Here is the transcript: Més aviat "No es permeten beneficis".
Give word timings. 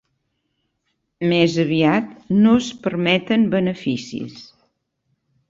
Més 1.33 1.57
aviat 1.63 2.07
"No 2.39 2.55
es 2.63 2.71
permeten 2.87 3.47
beneficis". 3.53 4.43